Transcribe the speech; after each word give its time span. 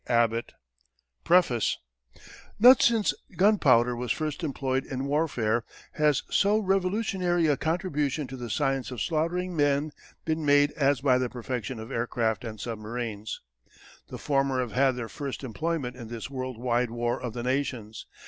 ABBOT 0.07 0.53
The 1.27 1.29
Knickerbocker 1.37 1.45
Press, 1.47 1.77
New 1.77 1.99
York 1.99 2.15
PREFACE 2.17 2.31
Not 2.59 2.81
since 2.81 3.13
gunpowder 3.37 3.95
was 3.95 4.11
first 4.11 4.43
employed 4.43 4.83
in 4.83 5.05
warfare 5.05 5.63
has 5.91 6.23
so 6.31 6.57
revolutionary 6.57 7.45
a 7.45 7.55
contribution 7.55 8.25
to 8.25 8.35
the 8.35 8.49
science 8.49 8.89
of 8.89 8.99
slaughtering 8.99 9.55
men 9.55 9.91
been 10.25 10.43
made 10.43 10.71
as 10.71 11.01
by 11.01 11.19
the 11.19 11.29
perfection 11.29 11.77
of 11.79 11.91
aircraft 11.91 12.43
and 12.43 12.59
submarines. 12.59 13.41
The 14.07 14.17
former 14.17 14.59
have 14.61 14.71
had 14.71 14.95
their 14.95 15.07
first 15.07 15.43
employment 15.43 15.95
in 15.95 16.07
this 16.07 16.31
world 16.31 16.57
wide 16.57 16.89
war 16.89 17.21
of 17.21 17.33
the 17.33 17.43
nations. 17.43 18.07